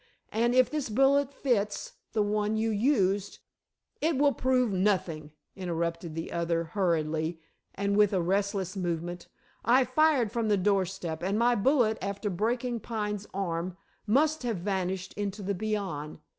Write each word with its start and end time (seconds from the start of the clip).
"And 0.31 0.55
if 0.55 0.71
this 0.71 0.89
bullet 0.89 1.31
fits 1.31 1.93
the 2.13 2.23
one 2.23 2.57
you 2.57 2.71
used" 2.71 3.37
"It 4.01 4.17
will 4.17 4.33
prove 4.33 4.71
nothing," 4.73 5.29
interrupted 5.55 6.15
the 6.15 6.31
other 6.31 6.63
hurriedly, 6.63 7.39
and 7.75 7.95
with 7.95 8.11
a 8.11 8.19
restless 8.19 8.75
movement. 8.75 9.27
"I 9.63 9.83
fired 9.83 10.31
from 10.31 10.47
the 10.47 10.57
doorstep, 10.57 11.21
and 11.21 11.37
my 11.37 11.53
bullet, 11.53 11.99
after 12.01 12.31
breaking 12.31 12.79
Pine's 12.79 13.27
arm, 13.31 13.77
must 14.07 14.41
have 14.41 14.57
vanished 14.57 15.13
into 15.17 15.43
the 15.43 15.53
beyond. 15.53 16.17